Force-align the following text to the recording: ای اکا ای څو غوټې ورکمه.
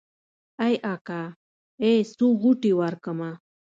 ای 0.65 0.73
اکا 0.93 1.21
ای 1.83 1.95
څو 2.17 2.27
غوټې 2.41 2.71
ورکمه. 2.81 3.29